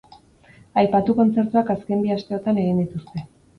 [0.83, 3.27] Aipatu kontzertuak azken bi asteotan egin dituzte.